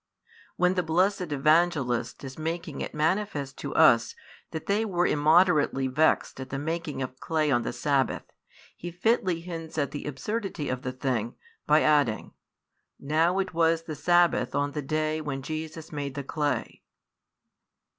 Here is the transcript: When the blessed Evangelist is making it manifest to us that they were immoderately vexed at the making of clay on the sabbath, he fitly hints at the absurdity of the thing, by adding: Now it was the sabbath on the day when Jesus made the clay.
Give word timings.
When 0.55 0.73
the 0.73 0.81
blessed 0.81 1.31
Evangelist 1.31 2.23
is 2.23 2.35
making 2.39 2.81
it 2.81 2.95
manifest 2.95 3.55
to 3.59 3.75
us 3.75 4.15
that 4.49 4.65
they 4.65 4.83
were 4.83 5.05
immoderately 5.05 5.85
vexed 5.85 6.39
at 6.39 6.49
the 6.49 6.57
making 6.57 7.03
of 7.03 7.19
clay 7.19 7.51
on 7.51 7.61
the 7.61 7.71
sabbath, 7.71 8.23
he 8.75 8.89
fitly 8.89 9.41
hints 9.41 9.77
at 9.77 9.91
the 9.91 10.05
absurdity 10.05 10.69
of 10.69 10.81
the 10.81 10.91
thing, 10.91 11.35
by 11.67 11.83
adding: 11.83 12.33
Now 12.99 13.37
it 13.37 13.53
was 13.53 13.83
the 13.83 13.93
sabbath 13.95 14.55
on 14.55 14.71
the 14.71 14.81
day 14.81 15.21
when 15.21 15.43
Jesus 15.43 15.91
made 15.91 16.15
the 16.15 16.23
clay. 16.23 16.81